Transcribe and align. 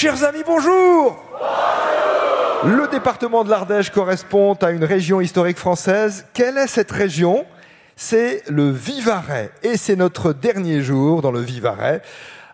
Chers 0.00 0.22
amis, 0.22 0.44
bonjour 0.46 1.20
Le 2.64 2.88
département 2.88 3.42
de 3.42 3.50
l'Ardèche 3.50 3.90
correspond 3.90 4.54
à 4.54 4.70
une 4.70 4.84
région 4.84 5.20
historique 5.20 5.58
française. 5.58 6.24
Quelle 6.34 6.56
est 6.56 6.68
cette 6.68 6.92
région? 6.92 7.44
C'est 7.96 8.44
le 8.48 8.70
Vivarais. 8.70 9.50
Et 9.64 9.76
c'est 9.76 9.96
notre 9.96 10.32
dernier 10.32 10.82
jour 10.82 11.20
dans 11.20 11.32
le 11.32 11.40
Vivarais 11.40 12.00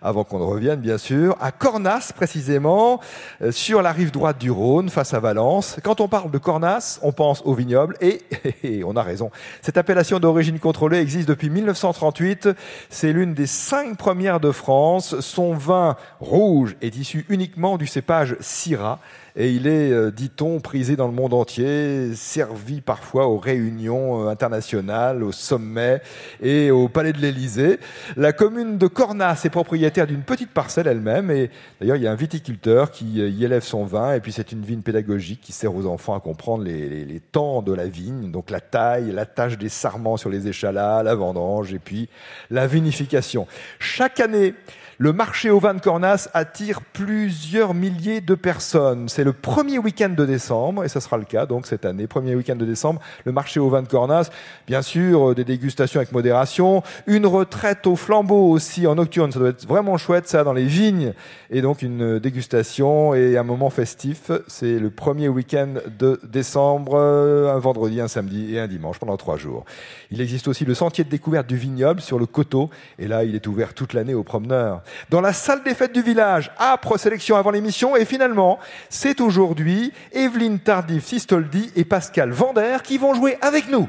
avant 0.05 0.23
qu'on 0.23 0.39
ne 0.39 0.45
revienne 0.45 0.81
bien 0.81 0.99
sûr, 0.99 1.37
à 1.41 1.51
Cornas 1.51 2.13
précisément, 2.15 3.01
euh, 3.43 3.51
sur 3.51 3.83
la 3.83 3.91
rive 3.91 4.11
droite 4.11 4.39
du 4.39 4.51
Rhône, 4.51 4.91
face 4.91 5.15
à 5.15 5.21
Valence. 5.21 5.79
Quand 5.83 6.01
on 6.01 6.09
parle 6.09 6.31
de 6.31 6.39
Cornas, 6.39 7.01
on 7.03 7.13
pense 7.13 7.43
au 7.45 7.55
vignoble 7.55 7.97
et, 8.01 8.23
et 8.63 8.85
on 8.85 8.95
a 8.97 9.03
raison. 9.03 9.31
Cette 9.63 9.79
appellation 9.79 10.21
d'origine 10.21 10.59
contrôlée 10.59 10.99
existe 10.99 11.27
depuis 11.27 11.49
1938. 11.49 12.51
C'est 12.91 13.13
l'une 13.13 13.35
des 13.35 13.47
cinq 13.47 13.97
premières 13.97 14.41
de 14.41 14.53
France. 14.53 15.19
Son 15.21 15.55
vin 15.55 15.97
rouge 16.21 16.77
est 16.83 16.95
issu 16.97 17.25
uniquement 17.31 17.79
du 17.79 17.87
cépage 17.87 18.37
Syrah 18.41 19.01
et 19.37 19.51
il 19.51 19.67
est, 19.67 19.91
euh, 19.91 20.13
dit-on, 20.13 20.61
prisé 20.61 20.95
dans 20.95 21.09
le 21.09 21.13
monde 21.13 21.35
entier, 21.35 22.15
servi 22.15 22.81
parfois 22.81 23.27
aux 23.27 23.39
réunions 23.39 24.23
euh, 24.23 24.31
internationales, 24.31 25.25
au 25.25 25.33
sommet 25.33 26.03
et 26.41 26.71
au 26.71 26.89
palais 26.89 27.13
de 27.13 27.19
l'Élysée. 27.19 27.81
La 28.17 28.33
commune 28.33 28.79
de 28.79 28.87
Cornas 28.87 29.43
est 29.45 29.51
propriétaire 29.51 30.07
d'une 30.07 30.23
petite 30.23 30.51
parcelle 30.51 30.87
elle-même 30.87 31.33
et 31.33 31.51
d'ailleurs 31.81 31.97
il 31.97 32.05
y 32.05 32.07
a 32.07 32.13
un 32.13 32.17
viticulteur 32.17 32.93
qui 32.93 33.21
euh, 33.21 33.29
y 33.29 33.45
élève 33.45 33.65
son 33.65 33.85
vin 33.85 34.15
et 34.15 34.21
puis 34.21 34.31
c'est 34.31 34.53
une 34.53 34.63
vigne 34.63 34.83
pédagogique 34.83 35.41
qui 35.41 35.53
sert 35.53 35.75
aux 35.75 35.87
enfants 35.87 36.15
à 36.15 36.21
comprendre 36.21 36.63
les 36.63 37.21
temps 37.33 37.63
de 37.63 37.73
la 37.73 37.87
vigne, 37.87 38.31
donc 38.31 38.51
la 38.51 38.61
taille, 38.61 39.11
la 39.11 39.27
tâche 39.27 39.59
des 39.59 39.69
sarments 39.69 40.17
sur 40.17 40.31
les 40.31 40.47
échalas, 40.47 41.03
la 41.03 41.15
vendange 41.17 41.75
et 41.75 41.81
puis 41.81 42.09
la 42.51 42.69
vinification. 42.69 43.49
Chaque 43.81 44.21
année, 44.21 44.55
le 44.99 45.13
marché 45.13 45.51
au 45.51 45.59
vin 45.59 45.75
de 45.75 45.81
Cornas 45.81 46.29
attire 46.35 46.81
plusieurs 46.81 47.75
milliers 47.75 48.21
de 48.21 48.35
personnes. 48.35 49.09
C'est 49.09 49.25
le 49.25 49.33
premier 49.33 49.79
week-end 49.79 50.11
de 50.11 50.25
décembre, 50.25 50.85
et 50.85 50.89
ça 50.89 51.01
sera 51.01 51.17
le 51.17 51.25
cas 51.25 51.47
donc 51.47 51.67
cette 51.67 51.85
année, 51.85 52.07
premier 52.07 52.35
week-end 52.35 52.57
de 52.57 52.65
décembre, 52.65 53.01
le 53.25 53.33
marché 53.33 53.61
au 53.61 53.69
vin 53.69 53.83
de 53.83 53.89
Cornas. 53.89 54.31
Bien 54.67 54.83
sûr, 54.83 55.31
euh, 55.31 55.35
des 55.35 55.45
dégustations 55.45 55.99
avec 55.99 56.13
modération, 56.13 56.83
une 57.07 57.27
retraite 57.27 57.87
au 57.87 57.97
flambeau 57.97 58.51
aussi 58.51 58.87
en 58.87 58.95
nocturne, 58.95 59.33
ça 59.33 59.39
doit 59.39 59.49
être 59.49 59.67
vraiment 59.67 59.97
chouette 59.97 60.29
ça 60.29 60.45
dans 60.45 60.53
les 60.53 60.67
vignes, 60.67 61.13
et 61.51 61.61
donc 61.61 61.83
une 61.83 62.19
dégustation 62.19 63.15
et 63.15 63.37
un 63.37 63.43
moment 63.43 63.71
festif. 63.71 64.31
C'est 64.47 64.79
le 64.79 64.91
premier 64.91 65.29
week-end 65.29 65.75
de 65.99 66.21
décembre, 66.25 66.93
euh, 66.95 67.55
un 67.55 67.59
vendredi, 67.59 68.01
un 68.01 68.09
samedi 68.09 68.55
et 68.55 68.61
un 68.61 68.69
dimanche 68.69 68.99
pendant 68.99 69.17
trois 69.17 69.37
jours. 69.37 69.65
Il 70.11 70.21
existe 70.21 70.49
aussi 70.49 70.65
le 70.65 70.75
sentier 70.75 71.05
de 71.05 71.11
découverte 71.11 71.49
du 71.49 71.57
vignoble 71.57 72.01
sur 72.01 72.19
le 72.19 72.27
coteau, 72.27 72.71
et 72.99 73.09
là 73.09 73.25
il 73.25 73.35
est 73.35 73.47
ouvert 73.47 73.75
toute 73.75 73.93
l'année 73.93 74.15
aux 74.15 74.23
promeneurs 74.23 74.84
dans 75.11 75.21
la 75.21 75.33
salle 75.33 75.63
des 75.63 75.75
fêtes 75.75 75.93
du 75.93 76.03
village. 76.03 76.51
Âpre 76.59 76.99
sélection 76.99 77.37
avant 77.37 77.51
l'émission. 77.51 77.97
Et 77.97 78.05
finalement, 78.05 78.59
c'est 78.89 79.21
aujourd'hui 79.21 79.93
Evelyne 80.13 80.59
Tardif-Sistoldi 80.59 81.73
et 81.77 81.85
Pascal 81.85 82.31
Vander 82.31 82.79
qui 82.83 82.99
vont 82.99 83.15
jouer 83.15 83.39
avec 83.41 83.69
nous. 83.69 83.89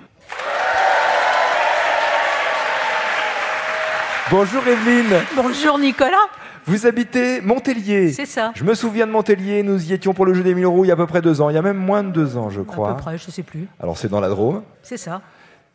Bonjour 4.31 4.67
Evelyne. 4.67 5.13
Bonjour 5.35 5.77
Nicolas. 5.77 6.17
Vous 6.65 6.87
habitez 6.87 7.41
Montélier. 7.41 8.11
C'est 8.11 8.25
ça. 8.25 8.51
Je 8.55 8.63
me 8.63 8.73
souviens 8.73 9.05
de 9.05 9.11
Montélier, 9.11 9.61
nous 9.61 9.83
y 9.85 9.93
étions 9.93 10.15
pour 10.15 10.25
le 10.25 10.33
jeu 10.33 10.41
des 10.41 10.55
1000 10.55 10.63
euros 10.63 10.83
il 10.83 10.87
y 10.87 10.91
a 10.91 10.95
à 10.95 10.97
peu 10.97 11.05
près 11.05 11.21
deux 11.21 11.41
ans. 11.41 11.51
Il 11.51 11.53
y 11.53 11.59
a 11.59 11.61
même 11.61 11.77
moins 11.77 12.03
de 12.03 12.09
deux 12.09 12.35
ans, 12.35 12.49
je 12.49 12.61
crois. 12.61 12.89
À 12.89 12.93
peu 12.95 13.01
près, 13.01 13.17
je 13.19 13.29
sais 13.29 13.43
plus. 13.43 13.67
Alors 13.79 13.99
c'est 13.99 14.07
dans 14.07 14.19
la 14.19 14.29
Drôme. 14.29 14.63
C'est 14.81 14.97
ça. 14.97 15.21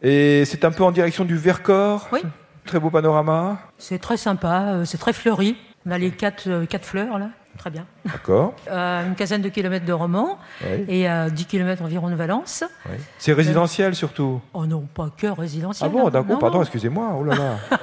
Et 0.03 0.45
c'est 0.47 0.65
un 0.65 0.73
peu 0.73 0.83
en 0.83 0.91
direction 0.91 1.25
du 1.25 1.37
Vercors. 1.37 2.09
Oui. 2.11 2.23
Très 2.65 2.79
beau 2.79 2.91
panorama. 2.91 3.59
C'est 3.79 3.99
très 3.99 4.17
sympa, 4.17 4.65
euh, 4.69 4.85
c'est 4.85 4.99
très 4.99 5.13
fleuri. 5.13 5.57
On 5.87 5.91
a 5.91 5.99
les 5.99 6.11
quatre, 6.11 6.49
euh, 6.49 6.67
quatre 6.67 6.85
fleurs 6.85 7.19
là. 7.19 7.29
Très 7.59 7.71
bien. 7.71 7.85
D'accord. 8.07 8.55
Euh, 8.71 9.07
une 9.07 9.15
quinzaine 9.15 9.43
de 9.43 9.49
kilomètres 9.49 9.85
de 9.85 9.93
Romans 9.93 10.39
Oui. 10.63 10.85
et 10.89 11.11
euh, 11.11 11.29
10 11.29 11.45
kilomètres 11.47 11.83
environ 11.83 12.09
de 12.09 12.15
Valence. 12.15 12.65
Oui. 12.89 12.97
C'est 13.19 13.33
résidentiel 13.33 13.95
surtout. 13.95 14.41
Oh 14.55 14.65
non, 14.67 14.83
pas 14.95 15.11
que 15.15 15.27
résidentiel. 15.27 15.91
Ah 15.91 15.93
bon, 15.93 16.07
hein. 16.07 16.11
d'accord, 16.11 16.39
pardon, 16.39 16.63
excusez-moi. 16.63 17.17
Oh 17.19 17.25
là 17.25 17.35
là. 17.35 17.57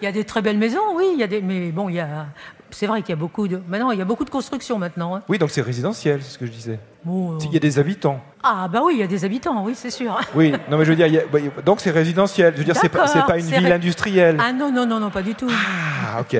Il 0.00 0.04
y 0.04 0.08
a 0.08 0.12
des 0.12 0.24
très 0.24 0.42
belles 0.42 0.58
maisons, 0.58 0.94
oui. 0.94 1.06
Il 1.14 1.18
y 1.18 1.24
a 1.24 1.26
des, 1.26 1.40
mais 1.40 1.72
bon, 1.72 1.88
il 1.88 1.96
y 1.96 2.00
a. 2.00 2.26
C'est 2.70 2.86
vrai 2.86 3.00
qu'il 3.02 3.10
y 3.10 3.12
a 3.12 3.16
beaucoup 3.16 3.48
de. 3.48 3.60
Maintenant, 3.68 3.90
il 3.92 3.98
y 3.98 4.02
a 4.02 4.04
beaucoup 4.04 4.24
de 4.24 4.30
construction 4.30 4.78
maintenant. 4.78 5.16
hein. 5.16 5.22
Oui, 5.28 5.38
donc 5.38 5.50
c'est 5.50 5.62
résidentiel, 5.62 6.22
c'est 6.22 6.32
ce 6.32 6.38
que 6.38 6.46
je 6.46 6.50
disais. 6.50 6.78
Bon, 7.04 7.34
euh, 7.34 7.38
S'il 7.40 7.52
y 7.52 7.56
a 7.56 7.60
des 7.60 7.78
habitants. 7.78 8.20
Ah 8.42 8.68
bah 8.70 8.80
oui, 8.84 8.94
il 8.96 9.00
y 9.00 9.02
a 9.02 9.06
des 9.06 9.24
habitants, 9.24 9.62
oui, 9.64 9.72
c'est 9.74 9.90
sûr. 9.90 10.18
Oui, 10.34 10.52
non 10.70 10.76
mais 10.78 10.84
je 10.84 10.90
veux 10.90 10.96
dire, 10.96 11.06
il 11.06 11.14
y 11.14 11.18
a- 11.18 11.22
bah, 11.32 11.38
donc 11.64 11.80
c'est 11.80 11.90
résidentiel. 11.90 12.52
Je 12.54 12.58
veux 12.58 12.64
dire, 12.64 12.76
c'est 12.76 12.88
pas, 12.88 13.06
D'accord, 13.06 13.26
pas 13.26 13.38
une 13.38 13.44
c'est 13.44 13.56
ville 13.58 13.66
ré- 13.66 13.72
industrielle. 13.72 14.38
Ah 14.44 14.52
non, 14.52 14.70
non, 14.70 14.84
non, 14.86 15.00
non, 15.00 15.10
pas 15.10 15.22
du 15.22 15.34
tout. 15.34 15.48
Ah, 15.50 16.20
ok. 16.20 16.36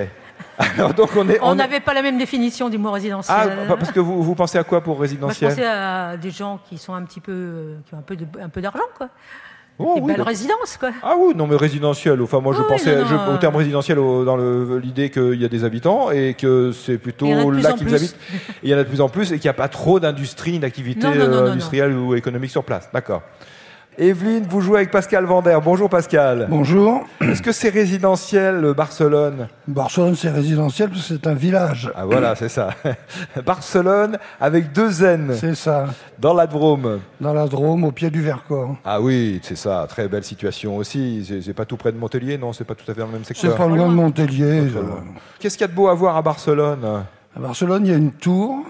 Alors 0.77 0.93
donc 0.93 1.11
on 1.17 1.29
est. 1.29 1.39
On 1.41 1.53
est- 1.53 1.57
n'avait 1.57 1.81
pas 1.81 1.95
la 1.95 2.03
même 2.03 2.19
définition 2.19 2.69
du 2.69 2.79
mot 2.79 2.91
résidentiel. 2.91 3.37
Ah, 3.71 3.77
parce 3.77 3.93
que 3.93 4.01
vous, 4.01 4.23
vous 4.23 4.35
pensez 4.35 4.59
à 4.59 4.65
quoi 4.65 4.81
pour 4.83 4.97
Moi, 4.97 5.07
je 5.07 5.11
résidentiel? 5.11 5.51
pensais 5.51 5.67
à 5.67 6.17
des 6.17 6.31
gens 6.31 6.59
qui 6.69 6.79
sont 6.79 6.95
un 6.95 7.03
petit 7.05 7.21
peu, 7.21 7.33
euh, 7.33 7.77
qui 7.87 7.95
ont 7.95 7.99
un 7.99 8.03
peu 8.03 8.17
de- 8.17 8.27
un 8.43 8.49
peu 8.49 8.61
d'argent, 8.61 8.83
quoi. 8.97 9.09
Oh, 9.81 9.95
oui, 10.01 10.09
d'accord. 10.09 10.27
résidences, 10.27 10.77
quoi. 10.79 10.91
Ah 11.03 11.15
oui, 11.19 11.35
non 11.37 11.47
mais 11.47 11.55
résidentiel. 11.57 12.21
Enfin, 12.21 12.41
moi 12.41 12.53
je 12.53 12.59
Oui, 12.59 12.65
oui, 12.69 12.77
pensais 12.77 12.97
non, 12.97 13.07
je- 13.07 13.15
non, 13.15 13.35
au 13.35 13.37
terme 13.39 13.55
euh, 13.55 13.59
résidentiel 13.59 13.99
au- 14.01 14.25
dans 14.25 14.37
l'idée 14.37 15.09
qu'il 15.11 15.41
y 15.41 15.45
a 15.45 15.49
des 15.49 15.63
habitants 15.63 16.11
et 16.11 16.35
que 16.35 16.73
c'est 16.73 16.99
plutôt 16.99 17.27
là 17.29 17.73
qu'ils 17.75 17.95
habitent. 17.95 18.17
Il 18.65 18.71
y 18.71 18.75
en 18.75 18.79
a 18.79 18.83
de 18.85 18.89
plus 18.89 19.01
en 19.01 19.09
plus 19.09 19.31
et 19.33 19.37
qu'il 19.39 19.47
n'y 19.47 19.51
a 19.51 19.55
pas 19.55 19.69
trop 19.69 20.01
d'industrie, 20.01 20.59
d'activité 20.59 21.07
euh, 21.07 21.53
industrielle 21.53 21.93
ou 21.97 22.15
économique 22.17 22.51
sur 22.51 22.65
place. 22.65 22.89
D'accord. 22.93 23.23
Evelyne, 24.01 24.45
vous 24.49 24.61
jouez 24.61 24.77
avec 24.77 24.93
Pascal 24.93 25.25
Vander. 25.25 25.59
Bonjour 25.65 25.91
Pascal. 25.91 26.47
Bonjour. 26.49 27.05
Est-ce 27.21 27.43
que 27.43 27.51
c'est 27.51 27.69
résidentiel 27.71 28.65
euh, 28.65 28.73
Barcelone 28.73 29.49
Barcelone, 29.67 30.15
c'est 30.15 30.31
résidentiel 30.31 30.89
parce 30.91 31.09
que 31.09 31.15
c'est 31.15 31.27
un 31.27 31.35
village. 31.35 31.91
Ah 31.97 32.07
voilà, 32.07 32.37
c'est 32.37 32.49
ça. 32.49 32.69
Barcelone 33.45 34.17
avec 34.41 34.71
deux 34.73 35.03
N 35.03 35.33
C'est 35.35 35.57
ça, 35.57 35.87
dans 36.21 36.33
la 36.33 36.47
Drôme. 36.47 37.01
dans 37.21 37.33
la 37.35 37.47
Drôme, 37.49 37.83
au 37.83 37.91
pied 37.91 38.09
du 38.11 38.23
Vercors. 38.23 38.77
Ah 38.85 39.01
oui, 39.01 39.41
c'est 39.43 39.57
ça. 39.57 39.85
Très 39.89 40.07
belle 40.07 40.23
situation 40.23 40.77
aussi. 40.77 41.25
C'est 41.27 41.43
c'est 41.43 41.55
pas 41.55 41.65
tout 41.65 41.77
près 41.77 41.91
de 41.91 41.99
Montpellier, 41.99 42.39
non? 42.39 42.53
C'est 42.53 42.65
pas 42.65 42.77
tout 42.77 42.89
à 42.89 42.95
fait 42.95 43.01
dans 43.01 43.07
le 43.07 43.13
même 43.15 43.25
C'est 43.25 43.37
secteur. 43.37 43.57
pas 43.57 43.67
loin 43.67 43.89
de 43.89 43.95
Montpellier. 43.95 44.61
Loin. 44.61 45.03
Qu'est-ce 45.41 45.59
qu'il 45.59 45.63
y 45.63 45.69
a 45.69 45.73
de 45.73 45.75
beau 45.77 45.89
à 45.89 45.95
voir 45.95 46.17
à 46.17 46.23
Barcelone? 46.23 46.85
À 47.37 47.41
Barcelone, 47.41 47.85
il 47.85 47.91
y 47.91 47.95
a 47.95 47.99
une 47.99 48.13
tour, 48.13 48.65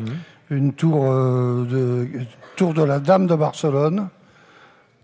Hmm. 0.00 0.04
une 0.50 0.72
tour, 0.72 1.04
euh, 1.12 1.64
de, 1.68 2.08
tour 2.56 2.72
de 2.74 2.82
la 2.84 2.98
Dame 3.00 3.26
de 3.26 3.34
Barcelone, 3.34 4.08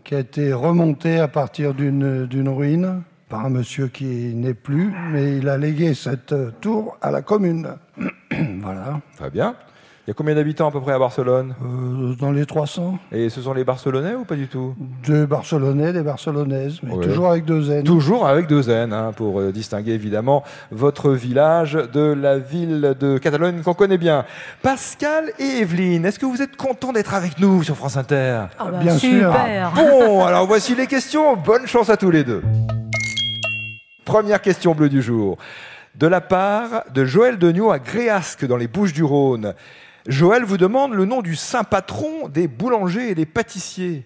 qui 0.04 0.14
a 0.14 0.20
été 0.20 0.52
remontée 0.52 1.18
à 1.18 1.28
partir 1.28 1.74
d'une 1.74 2.48
ruine 2.48 3.02
par 3.28 3.46
un 3.46 3.50
monsieur 3.50 3.88
qui 3.88 4.34
n'est 4.34 4.54
plus, 4.54 4.92
mais 5.10 5.38
il 5.38 5.48
a 5.48 5.56
légué 5.56 5.94
cette 5.94 6.34
tour 6.60 6.96
à 7.00 7.10
la 7.10 7.22
commune. 7.22 7.68
voilà, 8.60 9.00
Très 9.16 9.30
bien. 9.30 9.56
Il 10.06 10.10
y 10.10 10.10
a 10.10 10.14
combien 10.14 10.34
d'habitants 10.34 10.68
à 10.68 10.70
peu 10.70 10.82
près 10.82 10.92
à 10.92 10.98
Barcelone? 10.98 11.54
Euh, 11.64 12.14
dans 12.16 12.30
les 12.30 12.44
300, 12.44 12.98
Et 13.10 13.30
ce 13.30 13.40
sont 13.40 13.54
les 13.54 13.64
Barcelonais 13.64 14.14
ou 14.14 14.26
pas 14.26 14.34
du 14.34 14.48
tout? 14.48 14.74
Deux 15.06 15.24
Barcelonais, 15.24 15.94
des 15.94 16.02
Barcelonaises, 16.02 16.80
mais 16.82 16.94
toujours 17.02 17.30
avec 17.30 17.46
deux 17.46 17.70
N. 17.70 17.84
Toujours 17.84 18.26
avec 18.26 18.46
deux 18.46 18.68
N, 18.68 18.92
hein, 18.92 19.12
pour 19.16 19.40
euh, 19.40 19.50
distinguer 19.50 19.92
évidemment 19.92 20.44
votre 20.70 21.12
village 21.12 21.78
de 21.94 22.12
la 22.12 22.38
ville 22.38 22.94
de 23.00 23.16
Catalogne 23.16 23.62
qu'on 23.62 23.72
connaît 23.72 23.96
bien. 23.96 24.26
Pascal 24.60 25.30
et 25.38 25.60
Evelyne, 25.62 26.04
est-ce 26.04 26.18
que 26.18 26.26
vous 26.26 26.42
êtes 26.42 26.56
contents 26.56 26.92
d'être 26.92 27.14
avec 27.14 27.38
nous 27.38 27.62
sur 27.62 27.74
France 27.74 27.96
Inter? 27.96 28.42
Ah 28.58 28.66
bah, 28.70 28.78
Bien 28.80 28.98
sûr. 28.98 29.32
super. 29.32 29.72
Bon, 29.74 30.22
alors 30.26 30.46
voici 30.46 30.74
les 30.74 30.86
questions. 30.86 31.34
Bonne 31.34 31.66
chance 31.66 31.88
à 31.88 31.96
tous 31.96 32.10
les 32.10 32.24
deux. 32.24 32.42
Première 34.04 34.42
question 34.42 34.74
bleue 34.74 34.90
du 34.90 35.00
jour. 35.00 35.38
De 35.94 36.06
la 36.06 36.20
part 36.20 36.84
de 36.92 37.06
Joël 37.06 37.38
Degnaud 37.38 37.70
à 37.70 37.78
Gréasque, 37.78 38.44
dans 38.44 38.58
les 38.58 38.68
Bouches-du-Rhône. 38.68 39.54
Joël 40.06 40.44
vous 40.44 40.58
demande 40.58 40.92
le 40.92 41.06
nom 41.06 41.22
du 41.22 41.34
saint 41.34 41.64
patron 41.64 42.28
des 42.28 42.46
boulangers 42.46 43.10
et 43.10 43.14
des 43.14 43.24
pâtissiers. 43.24 44.04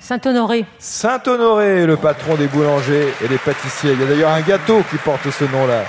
Saint-Honoré. 0.00 0.64
Saint-Honoré, 0.78 1.86
le 1.86 1.96
patron 1.96 2.34
des 2.34 2.46
boulangers 2.48 3.12
et 3.22 3.28
des 3.28 3.36
pâtissiers. 3.36 3.92
Il 3.92 4.00
y 4.00 4.02
a 4.02 4.06
d'ailleurs 4.06 4.30
un 4.30 4.40
gâteau 4.40 4.82
qui 4.90 4.96
porte 4.96 5.30
ce 5.30 5.44
nom-là. 5.44 5.84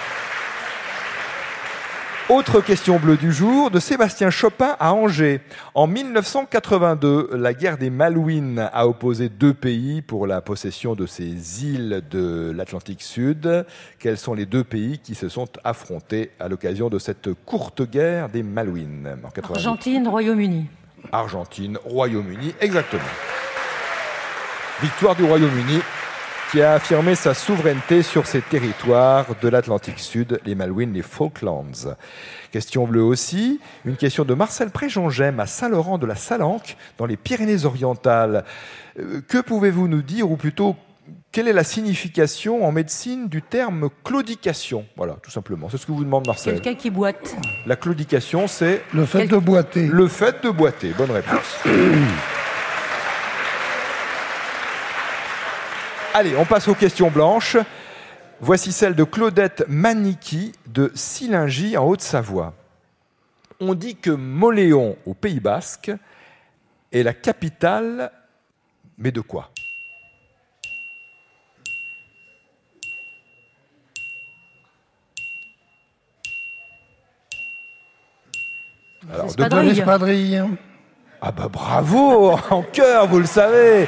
Autre 2.29 2.61
question 2.61 2.99
bleue 2.99 3.17
du 3.17 3.33
jour 3.33 3.71
de 3.71 3.79
Sébastien 3.79 4.29
Chopin 4.29 4.75
à 4.79 4.93
Angers. 4.93 5.41
En 5.73 5.87
1982, 5.87 7.31
la 7.33 7.55
guerre 7.55 7.79
des 7.79 7.89
Malouines 7.89 8.69
a 8.71 8.87
opposé 8.87 9.29
deux 9.29 9.55
pays 9.55 10.03
pour 10.03 10.27
la 10.27 10.39
possession 10.39 10.93
de 10.93 11.07
ces 11.07 11.65
îles 11.65 12.03
de 12.11 12.53
l'Atlantique 12.55 13.01
Sud. 13.01 13.65
Quels 13.97 14.19
sont 14.19 14.35
les 14.35 14.45
deux 14.45 14.63
pays 14.63 14.99
qui 14.99 15.15
se 15.15 15.27
sont 15.27 15.47
affrontés 15.63 16.29
à 16.39 16.49
l'occasion 16.49 16.89
de 16.89 16.99
cette 16.99 17.33
courte 17.47 17.81
guerre 17.81 18.29
des 18.29 18.43
Malouines 18.43 19.17
en 19.25 19.31
82? 19.31 19.53
Argentine, 19.55 20.07
Royaume-Uni. 20.07 20.67
Argentine, 21.11 21.79
Royaume-Uni, 21.83 22.53
exactement. 22.61 23.01
Victoire 24.83 25.15
du 25.15 25.23
Royaume-Uni 25.23 25.79
qui 26.51 26.61
a 26.61 26.73
affirmé 26.73 27.13
sa 27.13 27.33
souveraineté 27.33 28.01
sur 28.01 28.25
ses 28.25 28.41
territoires 28.41 29.27
de 29.41 29.47
l'Atlantique 29.47 29.99
Sud, 29.99 30.39
les 30.45 30.55
Malouines, 30.55 30.93
les 30.93 31.03
Falklands. 31.03 31.95
Question 32.51 32.87
bleue 32.87 33.03
aussi, 33.03 33.59
une 33.85 33.95
question 33.95 34.25
de 34.25 34.33
Marcel 34.33 34.71
Préjongem 34.71 35.39
à 35.39 35.45
Saint-Laurent 35.45 35.99
de 35.99 36.07
la 36.07 36.15
Salanque, 36.15 36.75
dans 36.97 37.05
les 37.05 37.17
Pyrénées-Orientales. 37.17 38.45
Euh, 38.99 39.21
que 39.27 39.37
pouvez-vous 39.39 39.87
nous 39.87 40.01
dire, 40.01 40.31
ou 40.31 40.37
plutôt 40.37 40.75
quelle 41.31 41.47
est 41.47 41.53
la 41.53 41.63
signification 41.63 42.65
en 42.65 42.71
médecine 42.71 43.29
du 43.29 43.43
terme 43.43 43.89
claudication? 44.03 44.85
Voilà, 44.97 45.17
tout 45.21 45.31
simplement. 45.31 45.69
C'est 45.69 45.77
ce 45.77 45.85
que 45.85 45.91
vous 45.91 46.03
demande 46.03 46.25
Marcel. 46.25 46.55
Quelqu'un 46.55 46.73
qui 46.73 46.89
boite. 46.89 47.35
La 47.67 47.75
claudication, 47.75 48.47
c'est 48.47 48.81
Le 48.93 49.05
fait 49.05 49.27
de 49.27 49.37
boiter. 49.37 49.85
le 49.85 50.07
fait 50.07 50.43
de 50.43 50.49
boiter. 50.49 50.93
Bonne 50.97 51.11
réponse. 51.11 51.59
Allez, 56.13 56.35
on 56.35 56.45
passe 56.45 56.67
aux 56.67 56.75
questions 56.75 57.09
blanches. 57.11 57.57
Voici 58.41 58.71
celle 58.71 58.95
de 58.95 59.03
Claudette 59.03 59.65
Maniki 59.67 60.53
de 60.67 60.91
Silingy 60.95 61.77
en 61.77 61.85
Haute-Savoie. 61.85 62.53
On 63.59 63.73
dit 63.73 63.95
que 63.97 64.09
Moléon 64.11 64.97
au 65.05 65.13
Pays 65.13 65.39
Basque 65.41 65.91
est 66.91 67.03
la 67.03 67.13
capitale, 67.13 68.11
mais 68.97 69.11
de 69.11 69.21
quoi? 69.21 69.51
Alors, 79.11 79.27
de- 79.27 79.35
De 79.35 79.43
Espadrille. 79.43 79.69
l'espadrille. 79.73 80.43
Ah 81.21 81.31
bah 81.31 81.47
bravo, 81.51 82.31
en 82.49 82.61
cœur, 82.63 83.07
vous 83.07 83.19
le 83.19 83.25
savez. 83.25 83.87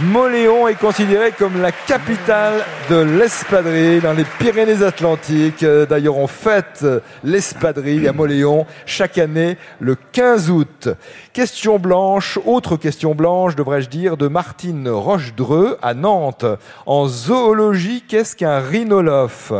Moléon 0.00 0.66
est 0.66 0.74
considéré 0.74 1.30
comme 1.30 1.62
la 1.62 1.70
capitale 1.70 2.64
de 2.90 2.96
l'espadrille 2.96 4.00
dans 4.00 4.12
les 4.12 4.24
Pyrénées-Atlantiques. 4.24 5.62
Euh, 5.62 5.86
D'ailleurs, 5.86 6.16
on 6.16 6.26
fête 6.26 6.84
l'espadrille 7.22 8.08
à 8.08 8.12
Moléon 8.12 8.66
chaque 8.86 9.18
année 9.18 9.56
le 9.78 9.94
15 9.94 10.50
août. 10.50 10.88
Question 11.32 11.78
blanche, 11.78 12.40
autre 12.44 12.76
question 12.76 13.14
blanche, 13.14 13.54
devrais-je 13.54 13.88
dire, 13.88 14.16
de 14.16 14.26
Martine 14.26 14.88
Rochdreux 14.88 15.78
à 15.80 15.94
Nantes. 15.94 16.44
En 16.86 17.06
zoologie, 17.06 18.02
qu'est-ce 18.02 18.34
qu'un 18.34 18.58
rhinolophe? 18.58 19.52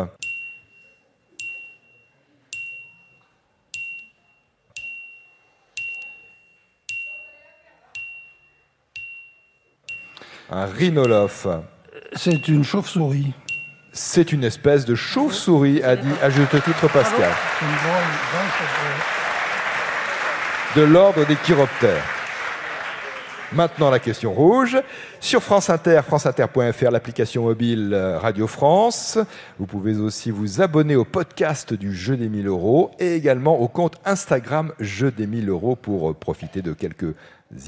Un 10.51 10.67
rhinolophe. 10.67 11.47
C'est 12.15 12.49
une 12.49 12.65
chauve-souris. 12.65 13.33
C'est 13.93 14.33
une 14.33 14.45
espèce 14.45 14.85
de 14.85 14.95
chauve-souris, 14.95 15.83
a 15.83 15.97
dit 15.97 16.13
à 16.23 16.29
juste 16.29 16.63
titre 16.65 16.89
Pascal, 16.89 17.33
de 20.77 20.83
l'ordre 20.83 21.25
des 21.27 21.37
chiroptères. 21.37 22.14
Maintenant 23.55 23.89
la 23.89 24.01
question 24.01 24.33
rouge. 24.33 24.77
Sur 25.21 25.41
France 25.41 25.71
Inter, 25.71 26.01
franceinter.fr, 26.05 26.91
l'application 26.91 27.45
mobile 27.45 27.93
euh, 27.95 28.19
Radio 28.19 28.49
France. 28.49 29.17
Vous 29.61 29.67
pouvez 29.67 29.97
aussi 29.97 30.33
vous 30.33 30.61
abonner 30.61 30.97
au 30.97 31.05
podcast 31.05 31.73
du 31.73 31.95
Jeu 31.95 32.17
des 32.17 32.29
1000 32.29 32.49
euros 32.49 32.91
et 32.99 33.15
également 33.15 33.61
au 33.61 33.69
compte 33.69 34.01
Instagram 34.05 34.73
Jeu 34.81 35.13
des 35.13 35.29
1000 35.29 35.51
euros 35.51 35.77
pour 35.77 36.11
euh, 36.11 36.15
profiter 36.15 36.63
de 36.63 36.73
quelques 36.73 37.15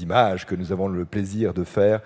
images 0.01 0.45
que 0.45 0.55
nous 0.55 0.73
avons 0.73 0.89
le 0.89 1.05
plaisir 1.05 1.53
de 1.53 1.63
faire, 1.63 2.01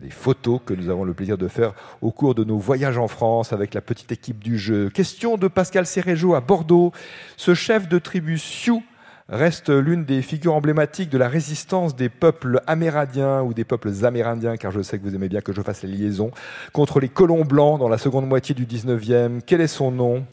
des 0.00 0.10
photos 0.10 0.60
que 0.66 0.74
nous 0.74 0.90
avons 0.90 1.04
le 1.04 1.14
plaisir 1.14 1.38
de 1.38 1.46
faire 1.46 1.72
au 2.00 2.10
cours 2.10 2.34
de 2.34 2.42
nos 2.42 2.58
voyages 2.58 2.98
en 2.98 3.06
France 3.06 3.52
avec 3.52 3.74
la 3.74 3.80
petite 3.80 4.10
équipe 4.10 4.42
du 4.42 4.58
jeu. 4.58 4.90
Question 4.90 5.36
de 5.36 5.46
Pascal 5.46 5.86
Céréjo 5.86 6.34
à 6.34 6.40
Bordeaux. 6.40 6.92
Ce 7.36 7.54
chef 7.54 7.88
de 7.88 8.00
tribu 8.00 8.38
Sioux 8.38 8.82
reste 9.30 9.70
l'une 9.70 10.04
des 10.04 10.22
figures 10.22 10.54
emblématiques 10.54 11.08
de 11.08 11.18
la 11.18 11.28
résistance 11.28 11.94
des 11.94 12.08
peuples 12.08 12.60
amérindiens 12.66 13.42
ou 13.42 13.54
des 13.54 13.64
peuples 13.64 13.92
amérindiens, 14.04 14.56
car 14.56 14.72
je 14.72 14.82
sais 14.82 14.98
que 14.98 15.04
vous 15.04 15.14
aimez 15.14 15.28
bien 15.28 15.40
que 15.40 15.52
je 15.52 15.62
fasse 15.62 15.82
les 15.82 15.88
liaisons, 15.88 16.30
contre 16.72 17.00
les 17.00 17.08
colons 17.08 17.44
blancs 17.44 17.78
dans 17.78 17.88
la 17.88 17.98
seconde 17.98 18.26
moitié 18.26 18.54
du 18.54 18.66
19e. 18.66 19.40
Quel 19.46 19.60
est 19.60 19.68
son 19.68 19.90
nom? 19.90 20.24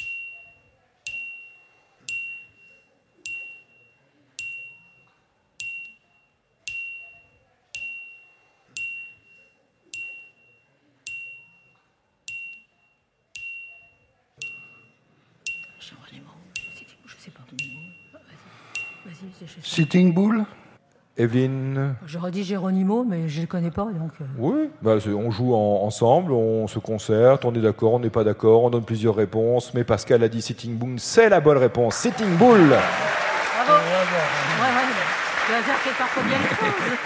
Sitting 19.78 20.12
Bull 20.12 20.44
Evelyne 21.18 21.94
J'aurais 22.08 22.32
dit 22.32 22.44
Géronimo, 22.44 23.04
mais 23.08 23.28
je 23.30 23.38
ne 23.38 23.42
le 23.42 23.48
connais 23.48 23.70
pas, 23.70 23.84
donc. 23.84 24.10
euh, 24.20 24.26
Oui, 24.40 24.72
bah, 24.82 24.96
on 25.16 25.30
joue 25.30 25.54
en- 25.54 25.84
ensemble, 25.86 26.32
on 26.32 26.66
se 26.66 26.80
concerte, 26.80 27.46
on 27.46 27.54
est 27.54 27.62
d'accord, 27.62 27.94
on 27.94 28.00
n'est 28.00 28.10
pas 28.10 28.24
d'accord, 28.24 28.64
on 28.64 28.72
donne 28.72 28.84
plusieurs 28.86 29.14
réponses, 29.16 29.76
mais 29.76 29.84
Pascal 29.84 30.24
a 30.24 30.30
dit 30.30 30.42
Sitting 30.42 30.76
Bull, 30.76 30.96
c'est 31.00 31.30
la 31.30 31.42
bonne 31.42 31.60
réponse. 31.60 31.94
Sitting 31.98 32.38
Bull 32.38 32.70
Bravo 32.70 32.74
Ouais, 33.70 34.66
ouais. 34.66 34.88
Le 35.50 35.56
hasard 35.58 35.76
fait 35.78 35.96
parfois 35.96 36.24
bien 36.24 36.38
les 36.40 36.56
choses. 36.56 36.98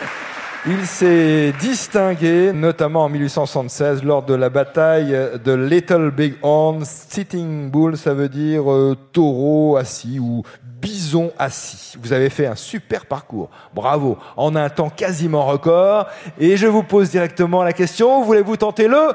Il 0.68 0.86
s'est 0.86 1.54
distingué, 1.60 2.54
notamment 2.54 3.06
en 3.06 3.10
1876, 3.10 4.04
lors 4.04 4.22
de 4.22 4.36
la 4.36 4.50
bataille 4.50 5.18
de 5.44 5.54
Little 5.54 6.12
Big 6.12 6.36
Horn. 6.44 6.86
Sitting 6.86 7.72
Bull, 7.72 7.98
ça 7.98 8.14
veut 8.14 8.30
dire 8.30 8.72
euh, 8.72 8.96
taureau 9.12 9.78
assis 9.78 10.20
ou 10.20 10.44
bison 10.64 11.32
assis. 11.40 11.98
Vous 12.00 12.14
avez 12.14 12.30
fait 12.30 12.46
un 12.46 12.56
super 12.56 13.08
parcours. 13.08 13.50
Bravo. 13.74 14.20
En 14.38 14.56
un 14.56 14.70
temps 14.70 14.92
quasiment 14.92 15.48
record. 15.48 16.06
Et 16.40 16.58
je 16.58 16.68
vous 16.68 16.84
pose 16.84 17.10
directement 17.10 17.64
la 17.64 17.74
question. 17.74 18.22
Voulez-vous 18.22 18.58
tenter 18.58 18.88
le 18.88 19.14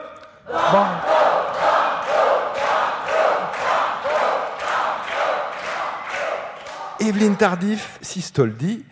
Evelyne 6.98 7.36
Tardif, 7.36 8.00
Sistoldi 8.02 8.84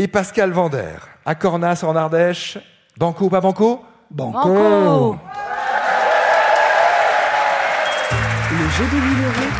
et 0.00 0.08
Pascal 0.08 0.50
Vander. 0.50 0.96
À 1.26 1.34
Cornas 1.34 1.84
en 1.84 1.94
Ardèche. 1.94 2.56
Banco 2.96 3.26
ou 3.26 3.28
pas 3.28 3.42
banco? 3.42 3.84
Banco. 4.10 4.38
Banco 4.48 5.18
Le 8.50 8.68
jeu 8.70 8.84
des 8.90 8.96
1000 8.96 9.24
euros 9.26 9.50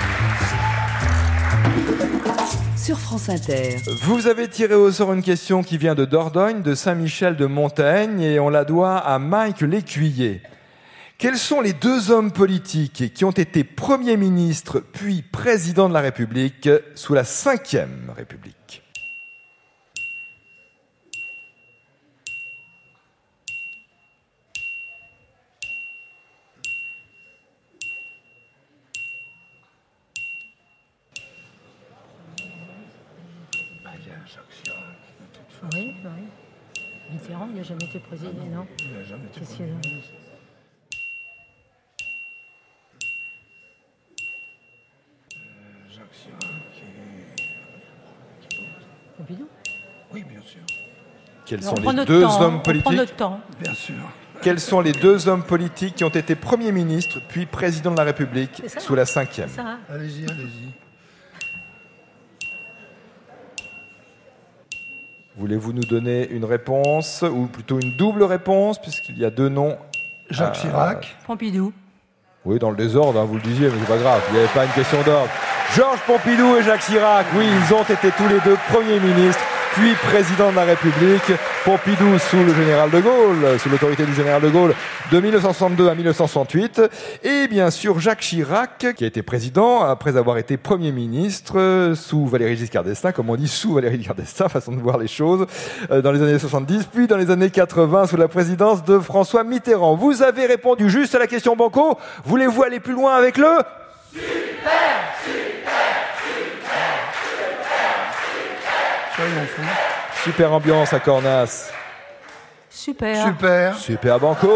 sur 2.75 2.99
France 2.99 3.29
Inter. 3.29 3.77
Vous 4.03 4.27
avez 4.27 4.49
tiré 4.49 4.75
au 4.75 4.91
sort 4.91 5.13
une 5.13 5.23
question 5.23 5.63
qui 5.63 5.77
vient 5.77 5.95
de 5.95 6.07
Dordogne, 6.07 6.63
de 6.63 6.75
Saint-Michel 6.75 7.37
de 7.37 7.45
Montaigne, 7.45 8.23
et 8.23 8.41
on 8.41 8.49
la 8.49 8.65
doit 8.65 8.97
à 8.97 9.19
Mike 9.19 9.61
Lécuyer. 9.61 10.43
Quels 11.19 11.37
sont 11.37 11.61
les 11.61 11.75
deux 11.75 12.11
hommes 12.11 12.33
politiques 12.33 13.13
qui 13.13 13.25
ont 13.27 13.31
été 13.31 13.63
Premier 13.63 14.17
ministre 14.17 14.81
puis 14.81 15.21
Président 15.21 15.91
de 15.91 15.95
la 15.95 16.01
République 16.01 16.71
sous 16.95 17.13
la 17.13 17.23
Ve 17.23 18.17
République? 18.17 18.90
Mitterrand, 37.61 37.61
il 37.61 37.63
n'a 37.63 37.63
jamais 37.63 37.85
été 37.85 37.99
président, 37.99 38.47
non 38.53 38.67
Qu'est-ce 39.35 39.57
qu'il 39.57 39.67
y 39.67 39.71
a 39.71 39.73
Pompidou 49.17 49.49
Oui, 50.13 50.25
bien 50.25 50.41
sûr. 50.41 50.61
Quels 51.45 51.61
On 51.61 51.77
sont 51.77 51.91
les 51.91 52.05
deux 52.05 52.23
temps, 52.23 52.41
hommes 52.41 52.55
On 52.55 52.61
prend 52.61 52.73
politiques 52.73 52.93
notre 52.93 53.17
temps. 53.17 53.41
Bien 53.61 53.75
sûr. 53.75 53.95
Quels 54.41 54.61
sont 54.61 54.81
les 54.81 54.93
deux 54.93 55.29
hommes 55.29 55.45
politiques 55.45 55.97
qui 55.97 56.05
ont 56.05 56.09
été 56.09 56.35
Premier 56.35 56.73
ministre 56.73 57.21
puis 57.29 57.45
Président 57.45 57.91
de 57.91 57.99
la 57.99 58.05
République 58.05 58.63
sous 58.79 58.95
la 58.95 59.05
hein 59.05 59.79
Allez-y, 59.91 60.25
allez-y. 60.25 60.90
Voulez-vous 65.41 65.73
nous 65.73 65.85
donner 65.85 66.29
une 66.31 66.45
réponse, 66.45 67.23
ou 67.23 67.47
plutôt 67.47 67.81
une 67.81 67.97
double 67.97 68.25
réponse, 68.25 68.79
puisqu'il 68.79 69.19
y 69.19 69.25
a 69.25 69.31
deux 69.31 69.49
noms 69.49 69.77
Jacques 70.29 70.53
Ah. 70.57 70.61
Chirac. 70.61 71.17
Pompidou. 71.27 71.73
Oui, 72.45 72.59
dans 72.59 72.71
le 72.71 72.77
désordre, 72.77 73.19
hein, 73.21 73.25
vous 73.25 73.37
le 73.37 73.41
disiez, 73.41 73.69
mais 73.69 73.75
c'est 73.81 73.89
pas 73.89 73.99
grave, 73.99 74.21
il 74.29 74.35
n'y 74.35 74.39
avait 74.41 74.53
pas 74.53 74.65
une 74.67 74.71
question 74.73 74.99
d'ordre. 75.03 75.29
Georges 75.75 76.01
Pompidou 76.07 76.57
et 76.57 76.63
Jacques 76.63 76.81
Chirac, 76.83 77.25
oui, 77.37 77.45
ils 77.47 77.75
ont 77.75 77.83
été 77.83 78.11
tous 78.17 78.29
les 78.29 78.41
deux 78.41 78.57
premiers 78.71 79.01
ministres 79.01 79.41
puis 79.75 79.95
président 79.95 80.51
de 80.51 80.57
la 80.57 80.65
République. 80.65 81.33
Pompidou 81.65 82.19
sous 82.19 82.43
le 82.43 82.55
général 82.55 82.91
de 82.91 83.01
Gaulle, 83.01 83.59
sous 83.59 83.69
l'autorité 83.69 84.05
du 84.05 84.15
général 84.15 84.41
de 84.41 84.49
Gaulle, 84.49 84.75
de 85.13 85.21
1962 85.21 85.89
à 85.89 85.95
1968. 85.95 86.83
Et 87.23 87.49
bien 87.49 87.71
sûr 87.71 88.01
Jacques 88.01 88.21
Chirac, 88.21 88.95
qui 88.97 89.05
a 89.05 89.07
été 89.07 89.23
président 89.23 89.83
après 89.83 90.17
avoir 90.17 90.39
été 90.39 90.57
Premier 90.57 90.93
ministre 90.93 91.93
sous 91.95 92.27
Valéry 92.27 92.57
Giscard 92.57 92.85
d'Estaing, 92.85 93.13
comme 93.13 93.31
on 93.31 93.37
dit 93.37 93.49
sous 93.49 93.75
Valéry 93.75 93.99
Giscard 93.99 94.17
d'Estaing, 94.17 94.49
façon 94.49 94.73
de 94.73 94.81
voir 94.81 94.99
les 94.99 95.09
choses, 95.09 95.47
euh, 95.91 96.01
dans 96.01 96.13
les 96.13 96.23
années 96.23 96.39
70, 96.39 96.87
puis 96.93 97.07
dans 97.07 97.17
les 97.17 97.31
années 97.31 97.51
80 97.51 98.07
sous 98.07 98.17
la 98.17 98.29
présidence 98.29 98.85
de 98.85 98.99
François 98.99 99.45
Mitterrand. 99.45 99.97
Vous 99.97 100.23
avez 100.23 100.47
répondu 100.47 100.89
juste 100.89 101.15
à 101.15 101.19
la 101.19 101.27
question 101.27 101.57
Banco. 101.57 101.99
Voulez-vous 102.25 102.63
aller 102.63 102.81
plus 102.81 102.95
loin 102.95 103.15
avec 103.15 103.37
le? 103.37 103.49
Super, 104.13 104.23
super, 105.25 105.50
super, 110.25 110.53
ambiance 110.53 110.93
à 110.93 111.01
Cornas. 111.01 111.71
Super. 112.69 113.27
Super. 113.27 113.77
Super 113.77 114.21
Banco. 114.21 114.49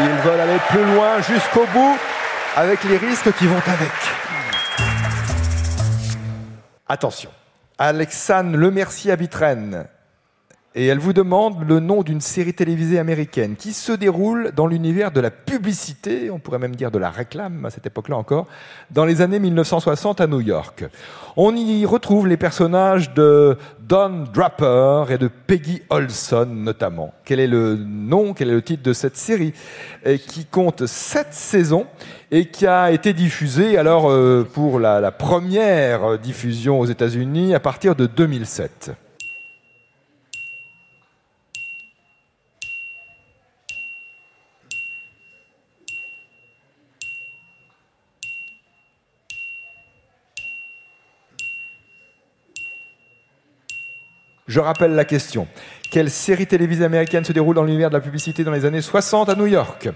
Ils 0.00 0.28
veulent 0.28 0.40
aller 0.40 0.58
plus 0.68 0.84
loin 0.84 1.20
jusqu'au 1.22 1.66
bout 1.72 1.98
avec 2.54 2.84
les 2.84 2.96
risques 2.96 3.32
qui 3.32 3.46
vont 3.46 3.56
avec. 3.56 3.92
Attention. 6.88 7.30
Alexandre 7.78 8.56
Lemercier 8.56 9.12
à 9.12 9.16
et 10.76 10.84
elle 10.86 10.98
vous 10.98 11.14
demande 11.14 11.66
le 11.66 11.80
nom 11.80 12.02
d'une 12.02 12.20
série 12.20 12.52
télévisée 12.52 12.98
américaine 12.98 13.56
qui 13.56 13.72
se 13.72 13.92
déroule 13.92 14.52
dans 14.54 14.66
l'univers 14.66 15.10
de 15.10 15.20
la 15.20 15.30
publicité, 15.30 16.30
on 16.30 16.38
pourrait 16.38 16.58
même 16.58 16.76
dire 16.76 16.90
de 16.90 16.98
la 16.98 17.10
réclame 17.10 17.64
à 17.64 17.70
cette 17.70 17.86
époque-là 17.86 18.18
encore, 18.18 18.46
dans 18.90 19.06
les 19.06 19.22
années 19.22 19.38
1960 19.38 20.20
à 20.20 20.26
New 20.26 20.42
York. 20.42 20.84
On 21.34 21.56
y 21.56 21.86
retrouve 21.86 22.28
les 22.28 22.36
personnages 22.36 23.14
de 23.14 23.56
Don 23.80 24.24
Draper 24.32 25.10
et 25.10 25.16
de 25.16 25.28
Peggy 25.28 25.80
Olson 25.88 26.46
notamment. 26.50 27.14
Quel 27.24 27.40
est 27.40 27.46
le 27.46 27.76
nom, 27.76 28.34
quel 28.34 28.50
est 28.50 28.54
le 28.54 28.62
titre 28.62 28.82
de 28.82 28.92
cette 28.92 29.16
série 29.16 29.54
qui 30.28 30.44
compte 30.44 30.84
sept 30.84 31.28
saisons 31.30 31.86
et 32.30 32.48
qui 32.48 32.66
a 32.66 32.92
été 32.92 33.14
diffusée 33.14 33.78
alors 33.78 34.10
euh, 34.10 34.46
pour 34.52 34.78
la, 34.78 35.00
la 35.00 35.10
première 35.10 36.18
diffusion 36.18 36.80
aux 36.80 36.86
États-Unis 36.86 37.54
à 37.54 37.60
partir 37.60 37.96
de 37.96 38.04
2007. 38.04 38.92
Je 54.46 54.60
rappelle 54.60 54.92
la 54.92 55.04
question. 55.04 55.48
Quelle 55.90 56.10
série 56.10 56.46
télévisée 56.46 56.84
américaine 56.84 57.24
se 57.24 57.32
déroule 57.32 57.56
dans 57.56 57.64
l'univers 57.64 57.90
de 57.90 57.94
la 57.96 58.00
publicité 58.00 58.44
dans 58.44 58.52
les 58.52 58.64
années 58.64 58.80
60 58.80 59.28
à 59.28 59.34
New 59.34 59.46
York? 59.46 59.88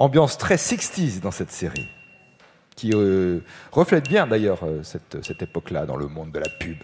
Ambiance 0.00 0.38
très 0.38 0.56
60s 0.56 1.20
dans 1.20 1.30
cette 1.30 1.52
série, 1.52 1.88
qui 2.74 2.90
euh, 2.92 3.40
reflète 3.70 4.08
bien 4.08 4.26
d'ailleurs 4.26 4.64
euh, 4.64 4.82
cette, 4.82 5.24
cette 5.24 5.40
époque-là 5.40 5.86
dans 5.86 5.96
le 5.96 6.08
monde 6.08 6.32
de 6.32 6.40
la 6.40 6.48
pub. 6.48 6.78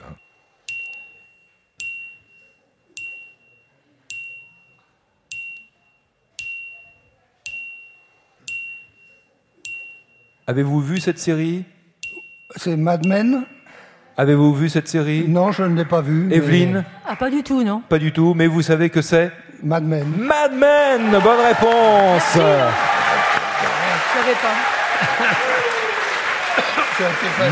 Avez-vous 10.46 10.80
vu 10.80 11.00
cette 11.00 11.18
série? 11.18 11.64
C'est 12.56 12.76
Mad 12.76 13.06
Men? 13.06 13.44
Avez-vous 14.16 14.54
vu 14.54 14.68
cette 14.68 14.88
série? 14.88 15.24
Non, 15.28 15.52
je 15.52 15.62
ne 15.62 15.76
l'ai 15.76 15.84
pas 15.84 16.00
vue. 16.02 16.28
Evelyne? 16.32 16.84
Ah, 17.06 17.16
pas 17.16 17.30
du 17.30 17.42
tout, 17.42 17.62
non 17.62 17.82
Pas 17.88 17.98
du 17.98 18.12
tout, 18.12 18.34
mais 18.36 18.46
vous 18.46 18.62
savez 18.62 18.90
que 18.90 19.00
c'est 19.02 19.30
Mad 19.62 19.84
Men. 19.84 20.04
Mad 20.18 20.52
Men 20.54 21.10
Bonne 21.22 21.40
réponse 21.40 22.22
Je 22.34 22.38
savais 24.18 24.34
pas. 24.42 24.54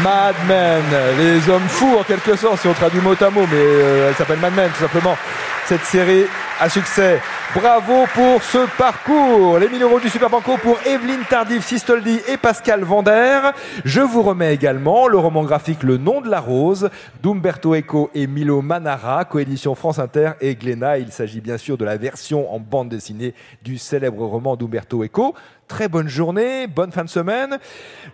Mad 0.02 0.34
Men, 0.46 0.82
les 1.18 1.48
hommes 1.48 1.66
fous 1.68 1.96
en 1.98 2.02
quelque 2.02 2.36
sorte, 2.36 2.60
si 2.60 2.68
on 2.68 2.74
traduit 2.74 3.00
mot 3.00 3.14
à 3.18 3.30
mot, 3.30 3.46
mais 3.50 3.56
euh, 3.56 4.08
elle 4.10 4.14
s'appelle 4.14 4.38
Mad 4.38 4.54
Men 4.54 4.68
tout 4.70 4.80
simplement. 4.82 5.16
Cette 5.64 5.84
série 5.84 6.26
à 6.60 6.68
succès. 6.68 7.20
Bravo 7.54 8.04
pour 8.14 8.42
ce 8.42 8.68
parcours. 8.76 9.58
Les 9.58 9.70
1000 9.70 9.82
euros 9.82 9.98
du 9.98 10.10
Super 10.10 10.28
Banco 10.28 10.58
pour 10.58 10.78
Evelyne 10.84 11.22
Tardif 11.30 11.64
Sistoldi 11.64 12.20
et 12.28 12.36
Pascal 12.36 12.84
Vander. 12.84 13.40
Je 13.86 14.02
vous 14.02 14.20
remets 14.20 14.52
également 14.52 15.08
le 15.08 15.16
roman 15.16 15.44
graphique 15.44 15.82
Le 15.82 15.96
nom 15.96 16.20
de 16.20 16.28
la 16.28 16.40
rose 16.40 16.90
d'Umberto 17.22 17.74
Eco 17.74 18.10
et 18.14 18.26
Milo 18.26 18.60
Manara, 18.60 19.24
coédition 19.24 19.74
France 19.74 19.98
Inter 19.98 20.32
et 20.42 20.56
Glénat. 20.56 20.98
Il 20.98 21.10
s'agit 21.10 21.40
bien 21.40 21.56
sûr 21.56 21.78
de 21.78 21.86
la 21.86 21.96
version 21.96 22.52
en 22.52 22.60
bande 22.60 22.90
dessinée 22.90 23.34
du 23.62 23.78
célèbre 23.78 24.26
roman 24.26 24.54
d'Umberto 24.54 25.02
Eco. 25.02 25.34
Très 25.68 25.88
bonne 25.88 26.08
journée, 26.08 26.66
bonne 26.66 26.92
fin 26.92 27.04
de 27.04 27.10
semaine. 27.10 27.58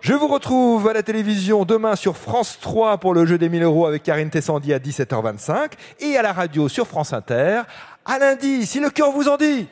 Je 0.01 0.13
vous 0.13 0.27
retrouve 0.27 0.87
à 0.89 0.93
la 0.93 1.03
télévision 1.03 1.65
demain 1.65 1.95
sur 1.95 2.17
France 2.17 2.57
3 2.61 2.97
pour 2.97 3.13
le 3.13 3.25
jeu 3.25 3.37
des 3.37 3.49
1000 3.49 3.63
euros 3.63 3.85
avec 3.85 4.03
Karine 4.03 4.29
Tessandi 4.29 4.73
à 4.73 4.79
17h25 4.79 5.71
et 6.01 6.17
à 6.17 6.21
la 6.21 6.33
radio 6.33 6.67
sur 6.67 6.87
France 6.87 7.13
Inter. 7.13 7.61
À 8.05 8.19
lundi, 8.19 8.67
si 8.67 8.79
le 8.79 8.91
cœur 8.91 9.11
vous 9.11 9.27
en 9.27 9.35
dit. 9.35 9.67